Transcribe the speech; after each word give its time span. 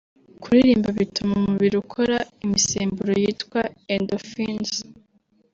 Kuririmba 0.41 0.89
bituma 0.99 1.31
umubiri 1.41 1.75
ukora 1.83 2.17
imisemburo 2.45 3.11
yitwa 3.21 3.61
endorphins 3.93 4.71